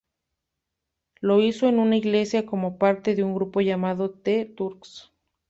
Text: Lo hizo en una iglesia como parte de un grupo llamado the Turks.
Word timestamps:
Lo 1.19 1.39
hizo 1.41 1.67
en 1.67 1.77
una 1.77 1.95
iglesia 1.95 2.47
como 2.47 2.79
parte 2.79 3.13
de 3.13 3.23
un 3.23 3.35
grupo 3.35 3.61
llamado 3.61 4.09
the 4.09 4.45
Turks. 4.45 5.11